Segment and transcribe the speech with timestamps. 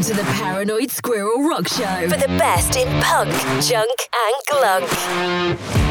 [0.00, 3.30] Welcome to the Paranoid Squirrel Rock Show for the best in punk,
[3.62, 5.89] junk, and glunk.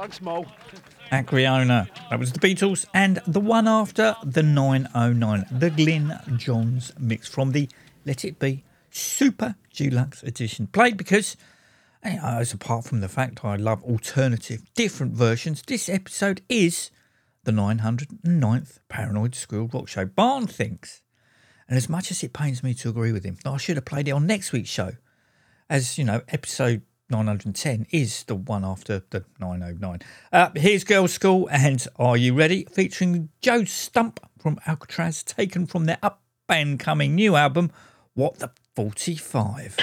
[0.00, 0.46] Thanks, Mo.
[1.12, 1.86] Acweorna.
[2.08, 2.86] That was the Beatles.
[2.94, 7.68] And the one after, the 909, the Glyn Johns mix from the
[8.06, 10.68] Let It Be Super Deluxe Edition.
[10.68, 11.36] Played because,
[12.02, 16.90] eh, as apart from the fact I love alternative, different versions, this episode is
[17.44, 20.06] the 909th Paranoid Squirrel Rock Show.
[20.06, 21.02] Barn thinks,
[21.68, 24.08] and as much as it pains me to agree with him, I should have played
[24.08, 24.92] it on next week's show.
[25.68, 30.00] As you know, episode 910 is the one after the 909.
[30.32, 32.64] Uh, here's Girlschool and Are You Ready?
[32.64, 37.70] featuring Joe Stump from Alcatrazz, taken from their up and coming new album,
[38.14, 39.76] What the 45.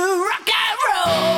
[0.00, 1.37] rock and roll.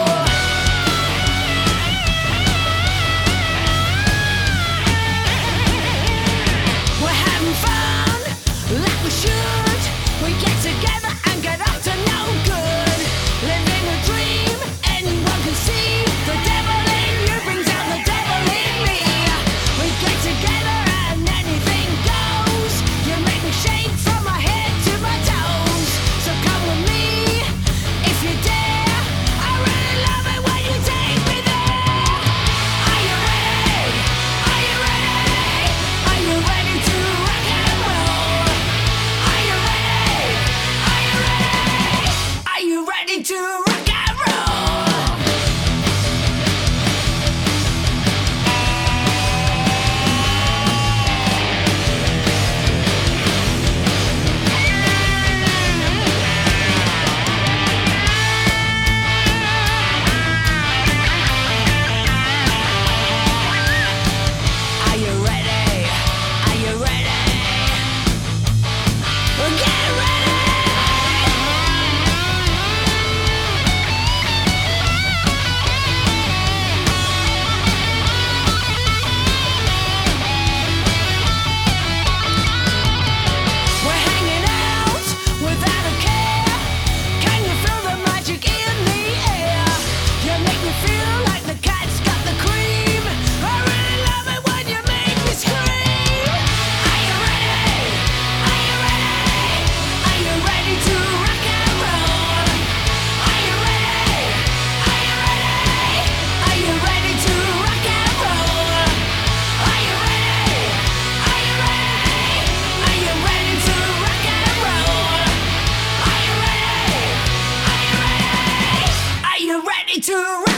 [120.11, 120.50] to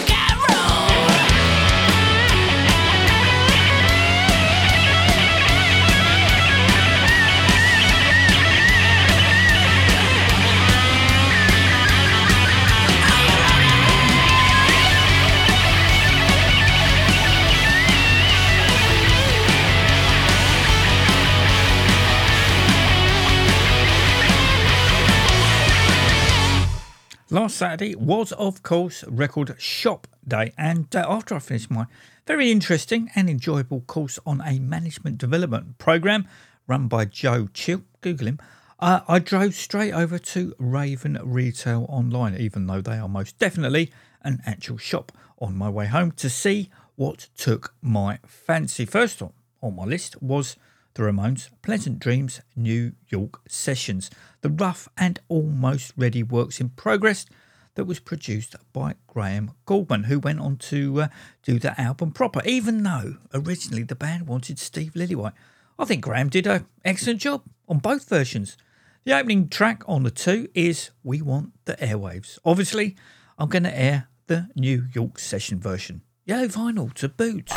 [27.43, 31.87] Last Saturday was, of course, Record Shop Day, and uh, after I finished my
[32.25, 36.29] very interesting and enjoyable course on a management development program
[36.69, 38.39] run by Joe Chill, Google him,
[38.79, 43.91] uh, I drove straight over to Raven Retail Online, even though they are most definitely
[44.23, 45.11] an actual shop,
[45.41, 48.85] on my way home to see what took my fancy.
[48.85, 50.55] First on, on my list was
[50.95, 54.11] the Ramones' Pleasant Dreams New York Sessions,
[54.43, 57.27] the rough and almost ready works in progress
[57.75, 61.09] that was produced by Graham Gouldman, who went on to uh,
[61.43, 65.33] do the album proper, even though originally the band wanted Steve Lillywhite.
[65.79, 68.57] I think Graham did an excellent job on both versions.
[69.05, 72.39] The opening track on the two is We Want the Airwaves.
[72.45, 72.95] Obviously,
[73.39, 76.03] I'm going to air the New York session version.
[76.25, 77.51] Yellow vinyl to boot.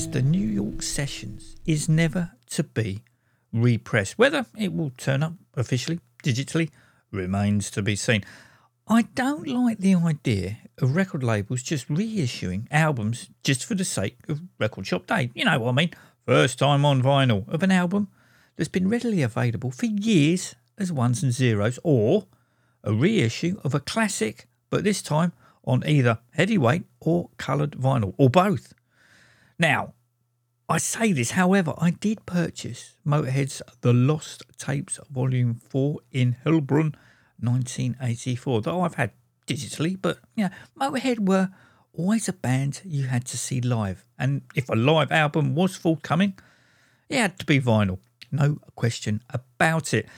[0.00, 3.02] Is the New York Sessions is never to be
[3.52, 4.16] repressed.
[4.16, 6.70] Whether it will turn up officially, digitally,
[7.10, 8.24] remains to be seen.
[8.88, 14.16] I don't like the idea of record labels just reissuing albums just for the sake
[14.26, 15.32] of Record Shop Day.
[15.34, 15.90] You know what I mean?
[16.24, 18.08] First time on vinyl of an album
[18.56, 22.24] that's been readily available for years as ones and zeros, or
[22.82, 28.30] a reissue of a classic, but this time on either heavyweight or coloured vinyl, or
[28.30, 28.72] both.
[29.60, 29.92] Now,
[30.70, 36.94] I say this, however, I did purchase Motorhead's The Lost Tapes Volume 4 in Heilbronn
[37.38, 39.10] 1984 though I've had
[39.46, 40.48] digitally, but yeah,
[40.80, 41.50] Motorhead were
[41.92, 44.02] always a band you had to see live.
[44.18, 46.38] And if a live album was forthcoming,
[47.10, 47.98] it had to be vinyl.
[48.32, 50.08] No question about it.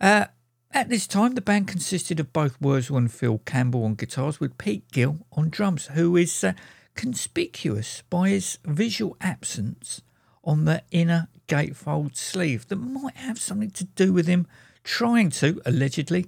[0.00, 0.24] Uh,
[0.72, 4.58] at this time, the band consisted of both Wurzel and Phil Campbell on guitars, with
[4.58, 6.54] Pete Gill on drums, who is uh,
[6.98, 10.02] conspicuous by his visual absence
[10.42, 14.48] on the inner gatefold sleeve that might have something to do with him
[14.82, 16.26] trying to, allegedly,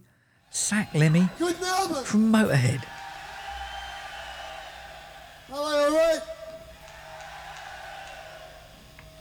[0.49, 1.29] sack Lemmy
[2.05, 2.85] from Motorhead.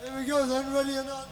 [0.04, 1.28] Here we go or not?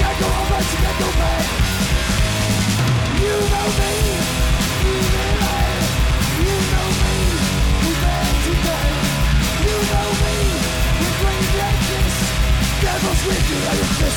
[0.00, 0.28] Can't go
[0.72, 1.44] you can't go back.
[3.22, 3.92] You know me,
[4.84, 5.64] you know I
[6.44, 7.14] You know me,
[7.82, 7.90] we
[8.44, 8.90] today?
[9.64, 10.36] You know me,
[11.00, 11.08] we
[12.82, 14.16] Devils with you like this.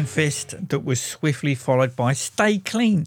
[0.00, 3.06] Iron Fist that was swiftly followed by Stay Clean.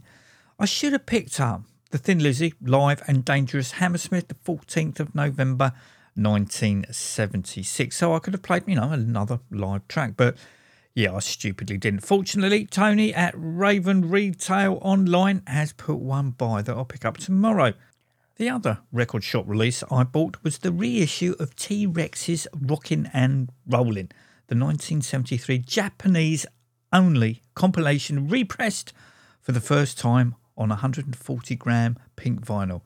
[0.60, 5.16] I should have picked up The Thin Lizzy live and Dangerous Hammersmith the 14th of
[5.16, 5.74] November
[6.14, 7.98] 1976.
[7.98, 10.38] So I could have played, you know, another live track, but
[10.94, 12.02] yeah, I stupidly didn't.
[12.02, 17.74] Fortunately, Tony at Raven Retail Online has put one by that I'll pick up tomorrow.
[18.36, 23.50] The other record shop release I bought was the reissue of T Rex's Rockin' and
[23.68, 24.12] Rollin',
[24.46, 26.46] the 1973 Japanese
[26.94, 28.94] only compilation repressed
[29.42, 32.82] for the first time on 140 gram pink vinyl.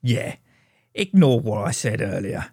[0.00, 0.36] Yeah,
[0.94, 2.52] ignore what I said earlier.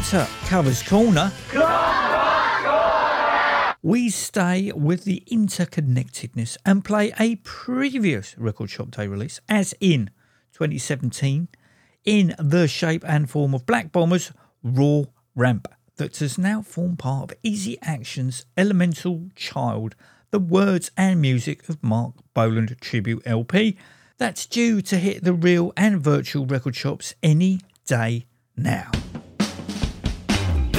[0.00, 1.30] Covers Corner,
[3.82, 10.10] we stay with the interconnectedness and play a previous Record Shop Day release, as in
[10.54, 11.48] 2017,
[12.04, 14.32] in the shape and form of Black Bombers
[14.62, 15.02] Raw
[15.36, 19.94] Ramp, that has now formed part of Easy Action's Elemental Child,
[20.30, 23.76] the words and music of Marc Bolan Tribute LP.
[24.16, 28.24] That's due to hit the real and virtual record shops any day
[28.56, 28.90] now.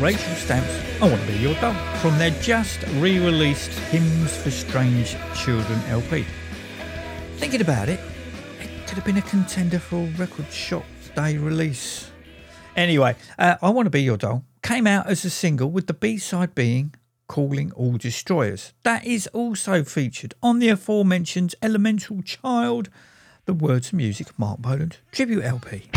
[0.00, 4.50] Rachel Stamp's I Want to Be Your Dog from their just re released Hymns for
[4.50, 6.24] Strange Children LP.
[7.36, 8.00] Thinking about it,
[8.62, 12.10] it could have been a contender for a record shop day release.
[12.76, 15.92] Anyway, uh, I Want to Be Your Dog came out as a single with the
[15.92, 16.94] B side being
[17.28, 18.72] Calling All Destroyers.
[18.84, 22.88] That is also featured on the aforementioned Elemental Child,
[23.44, 25.90] the Words and Music Marc Bolan tribute LP.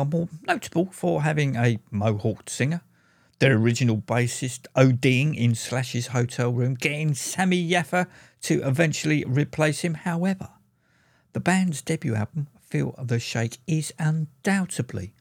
[0.00, 2.80] Are more notable for having a mohawked singer,
[3.38, 8.06] their original bassist ODing in Slash's hotel room, getting Sami Yaffa
[8.44, 9.92] to eventually replace him.
[9.92, 10.48] However,
[11.34, 15.12] the band's debut album, Feel the Shake, is undoubtedly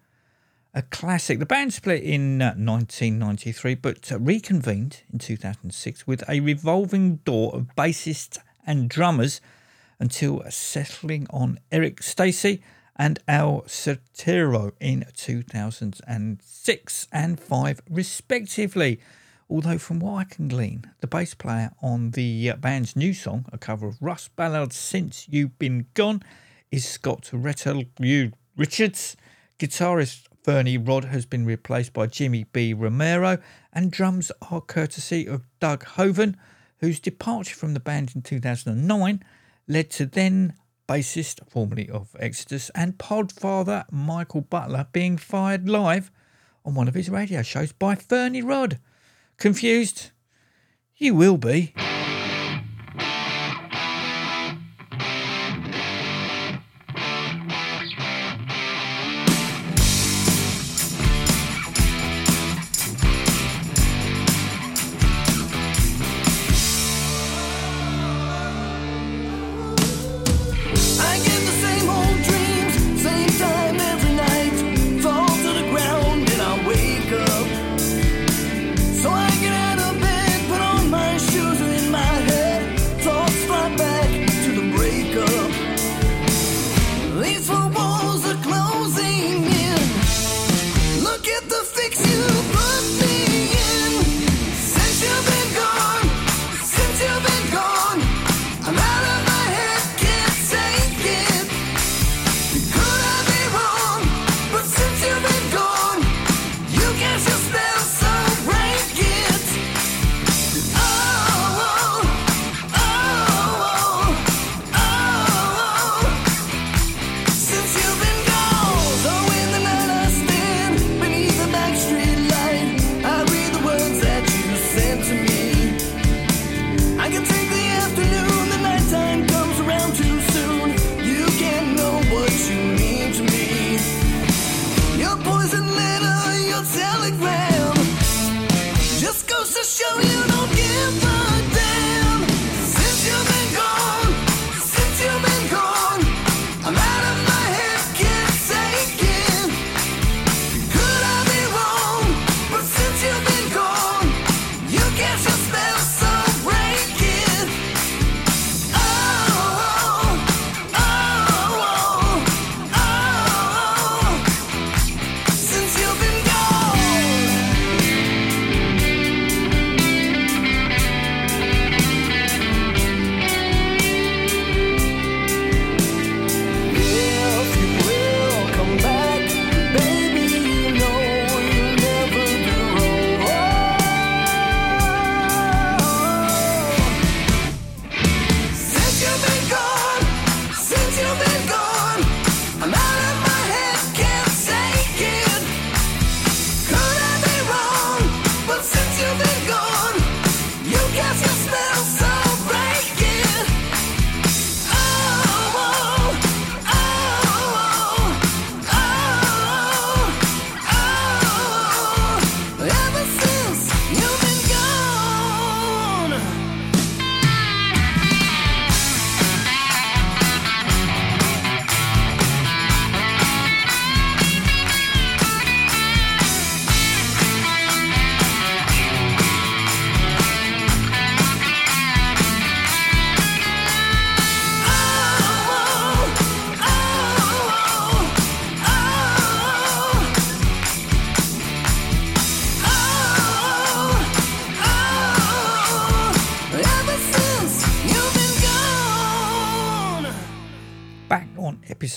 [0.73, 1.39] a classic.
[1.39, 7.53] The band split in uh, 1993 but uh, reconvened in 2006 with a revolving door
[7.53, 9.41] of bassists and drummers
[9.99, 12.61] until settling on Eric Stacey
[12.99, 18.99] and Al Certero in 2006 and 5 respectively.
[19.49, 23.45] Although, from what I can glean, the bass player on the uh, band's new song,
[23.51, 26.21] a cover of Russ Ballard's Since You've Been Gone,
[26.71, 29.15] is Scott Richards.
[29.57, 32.73] Guitarist Fernie Rod has been replaced by Jimmy B.
[32.73, 33.39] Romero,
[33.73, 36.37] and drums are courtesy of Doug Hoven,
[36.79, 39.23] whose departure from the band in 2009
[39.67, 40.53] led to then
[40.89, 46.09] bassist, formerly of Exodus, and podfather Michael Butler being fired live
[46.65, 48.79] on one of his radio shows by Fernie Rod.
[49.37, 50.09] Confused?
[50.97, 51.75] You will be.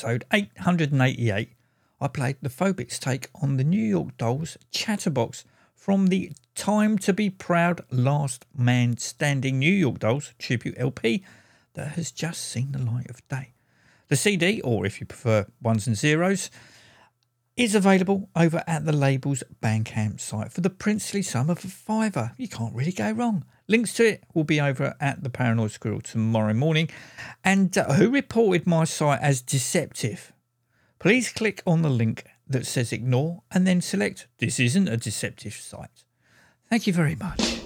[0.02, 1.50] Episode 888,
[2.00, 5.44] I played the Phobic's take on the New York Dolls Chatterbox
[5.76, 11.22] from the Time to Be Proud Last Man Standing New York Dolls tribute LP
[11.74, 13.52] that has just seen the light of day.
[14.08, 16.50] The CD, or if you prefer ones and zeros,
[17.56, 22.32] is available over at the label's Bandcamp site for the princely sum of a fiver.
[22.36, 23.44] You can't really go wrong.
[23.68, 26.90] Links to it will be over at the Paranoid Squirrel tomorrow morning.
[27.44, 30.32] And uh, who reported my site as deceptive?
[31.02, 35.54] please click on the link that says ignore and then select this isn't a deceptive
[35.54, 36.04] site.
[36.70, 37.60] Thank you very much.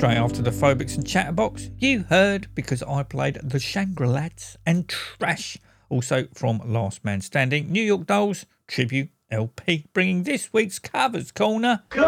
[0.00, 4.88] Straight after the Phobics and Chatterbox, you heard because I played the Shangri Lads and
[4.88, 5.58] Trash,
[5.90, 11.82] also from Last Man Standing, New York Dolls Tribute LP, bringing this week's Covers Corner
[11.90, 12.06] to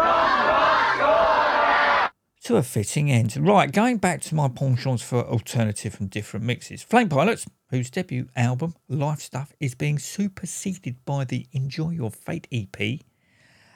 [2.55, 3.37] a fitting end.
[3.37, 6.81] Right, going back to my penchants for alternative and different mixes.
[6.81, 12.47] Flame Pilots, whose debut album, Life Stuff, is being superseded by the Enjoy Your Fate
[12.51, 13.01] EP.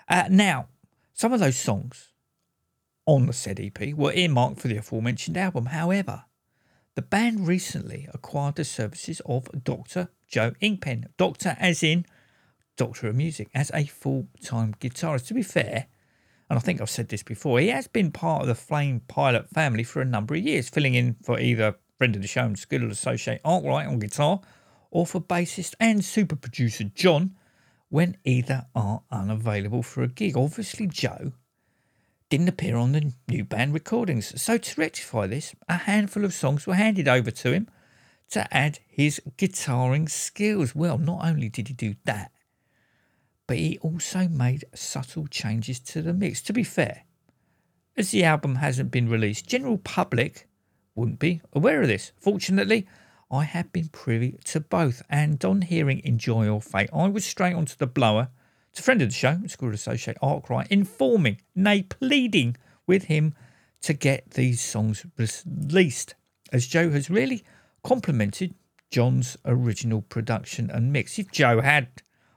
[0.09, 0.70] Uh, now,
[1.13, 2.13] some of those songs
[3.08, 5.68] on the said EP were earmarked for the aforementioned album.
[5.68, 6.26] However,
[6.93, 10.10] the band recently acquired the services of Dr.
[10.28, 11.05] Joe Inkpen.
[11.18, 12.05] Doctor as in
[12.76, 15.28] Doctor of Music, as a full time guitarist.
[15.28, 15.88] To be fair,
[16.49, 19.49] and I think I've said this before, he has been part of the Flame Pilot
[19.49, 22.60] family for a number of years, filling in for either friend of the show and
[22.60, 24.41] School Associate Arkwright on guitar,
[24.91, 27.36] or for bassist and super producer John
[27.89, 30.38] when either are unavailable for a gig.
[30.38, 31.32] Obviously, Joe
[32.30, 34.39] didn't appear on the new band recordings.
[34.41, 37.69] So, to rectify this, a handful of songs were handed over to him
[38.32, 40.75] to add his guitaring skills.
[40.75, 42.32] Well, not only did he do that,
[43.47, 46.41] but he also made subtle changes to the mix.
[46.43, 47.03] To be fair,
[47.95, 50.47] as the album hasn't been released, general public
[50.95, 52.11] wouldn't be aware of this.
[52.17, 52.88] Fortunately,
[53.32, 57.55] I have been privy to both, and on hearing Enjoy Your Fate, I was straight
[57.55, 58.30] onto the blower
[58.78, 62.55] to friend of the show, School Associate Arkwright, informing, nay, pleading
[62.86, 63.34] with him
[63.82, 66.13] to get these songs released,
[66.51, 67.43] as Joe has really
[67.84, 68.53] complimented
[68.91, 71.17] John's original production and mix.
[71.17, 71.88] If Joe had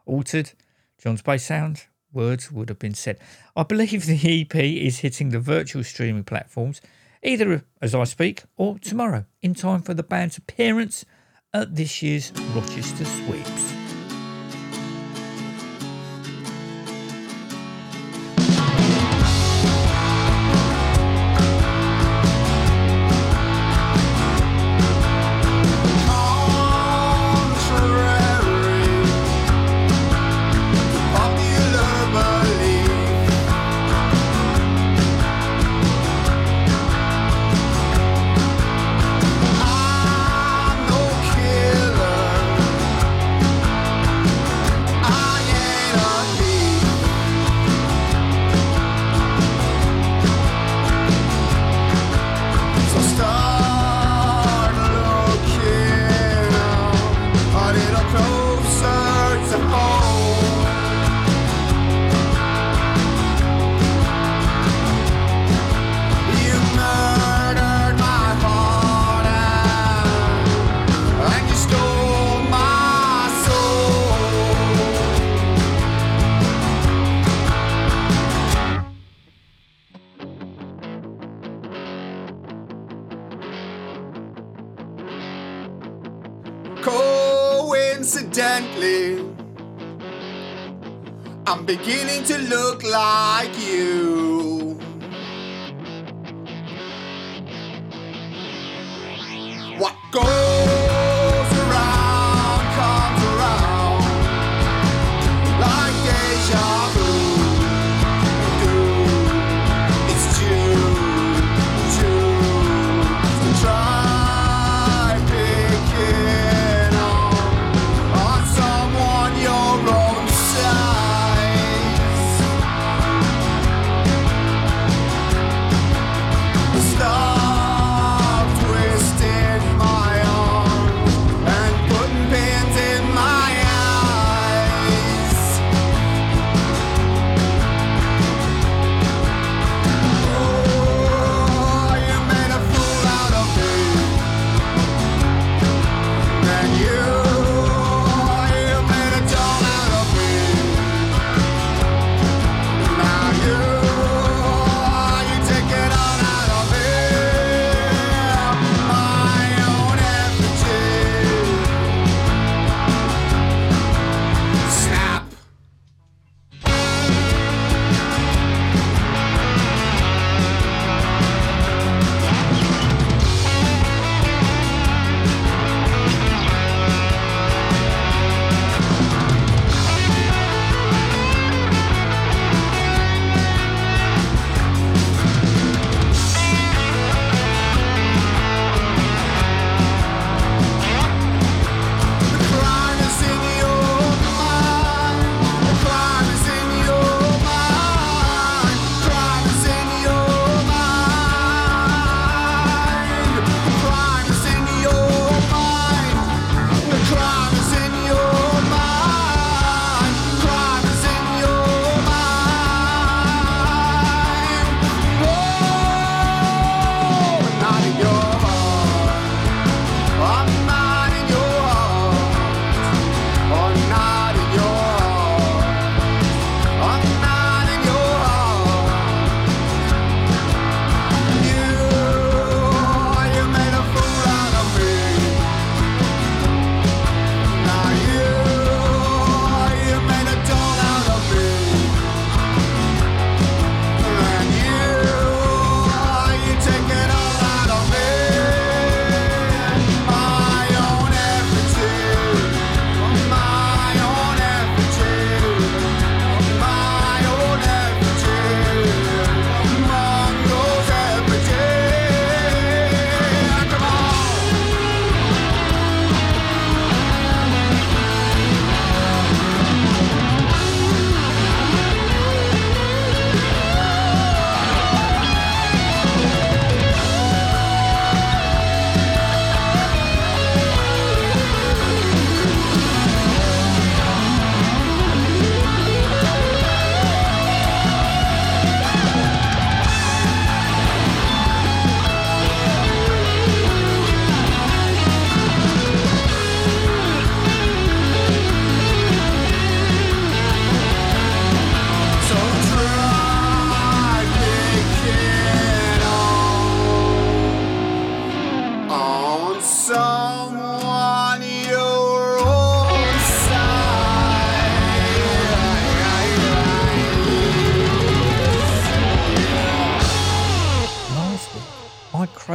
[0.07, 0.53] altered
[0.99, 3.18] John's bass sound, words would have been said.
[3.55, 6.80] I believe the EP is hitting the virtual streaming platforms
[7.22, 11.05] either as I speak or tomorrow, in time for the band's appearance
[11.53, 13.80] at this year's Rochester Sweeps.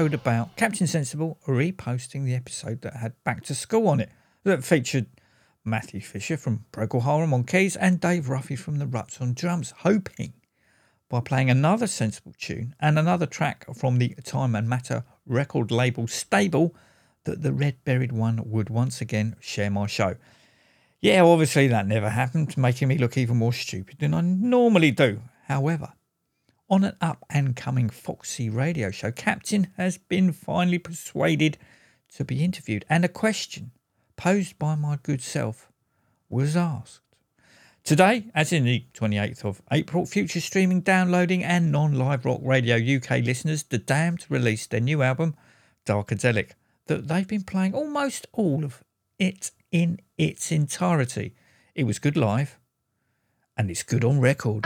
[0.05, 4.11] Crowed about Captain Sensible reposting the episode that had Back to School on it,
[4.43, 5.07] that featured
[5.63, 9.73] Matthew Fisher from Procol Harum on keys and Dave Ruffy from the Ruts on drums,
[9.79, 10.33] hoping
[11.09, 16.05] by playing another sensible tune and another track from the Time and Matter record label
[16.05, 16.75] stable
[17.23, 20.17] that the Red Buried One would once again share my show.
[21.01, 25.21] Yeah, obviously that never happened, making me look even more stupid than I normally do.
[25.47, 25.93] However,
[26.69, 31.57] on an up and coming Foxy radio show, Captain has been finally persuaded
[32.15, 33.71] to be interviewed, and a question
[34.15, 35.71] posed by my good self
[36.29, 37.01] was asked.
[37.83, 42.77] Today, as in the 28th of April, future streaming, downloading, and non live rock radio
[42.77, 45.35] UK listeners, The Damned released their new album,
[45.85, 46.51] Darkadelic,
[46.87, 48.83] that they've been playing almost all of
[49.19, 51.35] it in its entirety.
[51.75, 52.57] It was good live,
[53.55, 54.65] and it's good on record.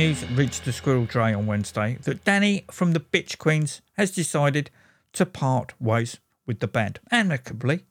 [0.00, 4.70] News reached the Squirrel Dray on Wednesday that Danny from the Bitch Queens has decided
[5.12, 7.84] to part ways with the band amicably.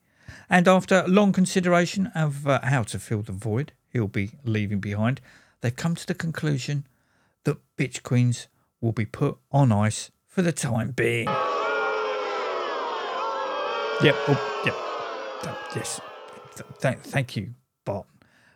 [0.50, 5.22] And after long consideration of uh, how to fill the void he'll be leaving behind,
[5.62, 6.88] they've come to the conclusion
[7.44, 8.48] that Bitch Queens
[8.82, 11.28] will be put on ice for the time being.
[14.02, 14.16] Yep.
[14.28, 15.58] Oh, yep.
[15.76, 16.02] Yes.
[16.56, 17.54] Th- th- thank you,
[17.86, 18.08] Bart.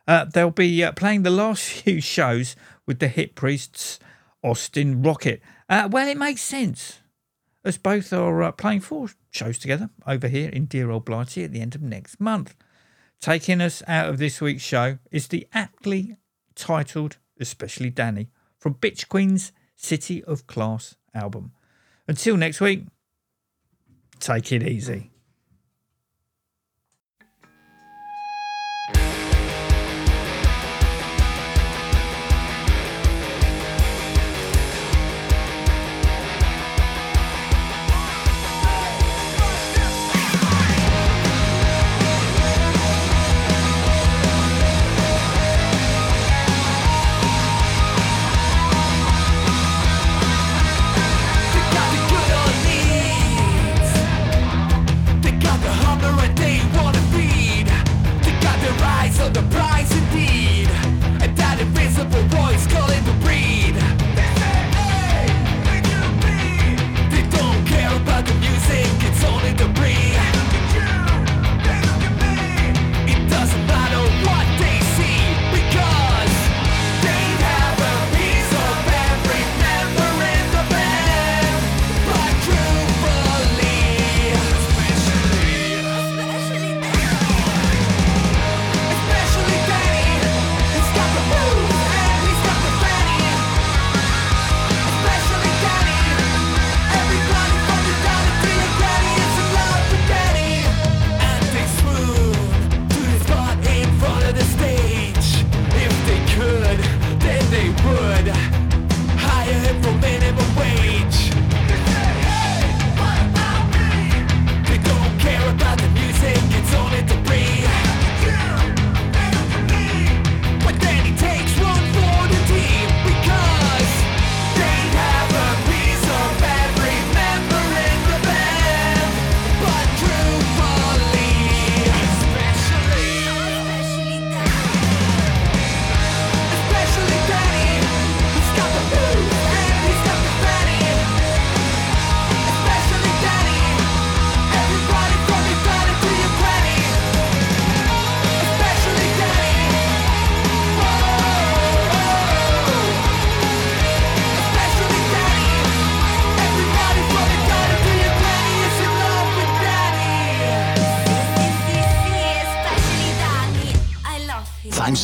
[0.07, 3.99] Uh, they'll be uh, playing the last few shows with the Hip Priests
[4.43, 5.41] Austin Rocket.
[5.69, 6.99] Uh, well, it makes sense,
[7.63, 11.51] as both are uh, playing four shows together over here in dear old Blighty at
[11.51, 12.55] the end of next month.
[13.21, 16.17] Taking us out of this week's show is the aptly
[16.55, 18.29] titled, especially Danny,
[18.59, 21.53] from Bitch Queen's City of Class album.
[22.07, 22.85] Until next week,
[24.19, 25.12] take it easy.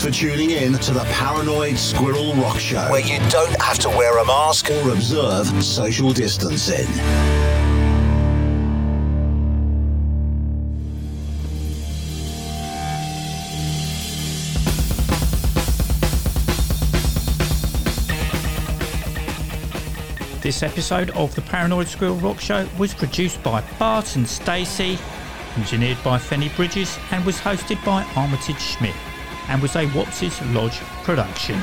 [0.10, 4.18] For tuning in to the Paranoid Squirrel Rock Show, where you don't have to wear
[4.18, 4.70] a mask.
[4.72, 6.88] Or observe social distancing.
[20.41, 24.97] This episode of the Paranoid Squirrel Rock Show was produced by Bart and Stacey,
[25.57, 28.95] engineered by Fenny Bridges, and was hosted by Armitage Schmidt,
[29.50, 30.22] and was a What's
[30.54, 31.60] Lodge production.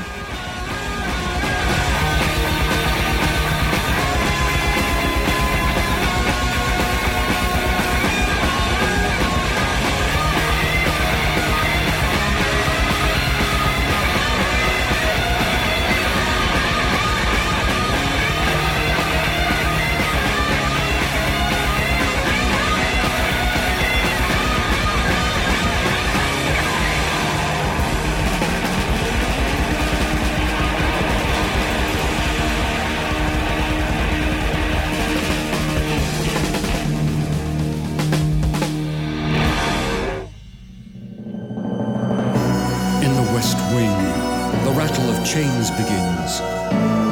[45.87, 46.41] begins,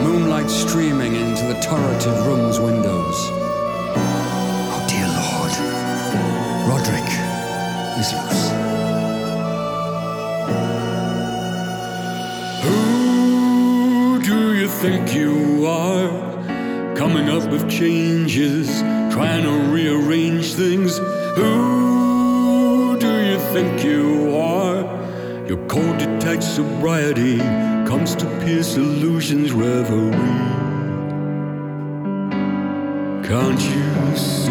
[0.03, 3.15] moonlight streaming into the turreted room's windows.
[3.95, 5.53] Oh, dear Lord,
[6.67, 7.09] Roderick
[7.99, 8.45] is loose.
[12.63, 16.09] Who do you think you are?
[16.95, 18.81] Coming up with changes,
[19.13, 20.97] trying to rearrange things.
[21.37, 24.83] Who do you think you are?
[25.47, 25.94] You're cold
[26.25, 27.37] contact sobriety
[27.87, 30.09] comes to pierce illusion's reverie.
[33.27, 34.49] Can't you see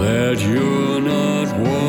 [0.00, 1.83] that you're not one?